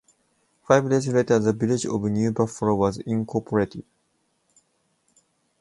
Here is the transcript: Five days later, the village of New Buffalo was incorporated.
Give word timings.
Five 0.63 0.89
days 0.89 1.07
later, 1.09 1.37
the 1.37 1.53
village 1.53 1.85
of 1.85 2.01
New 2.01 2.31
Buffalo 2.31 2.73
was 2.73 2.97
incorporated. 2.97 3.83